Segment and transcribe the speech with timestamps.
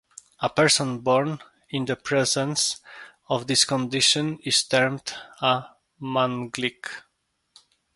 [0.39, 2.81] A person born in the presence
[3.29, 5.65] of this condition is termed a
[6.01, 6.89] manglik.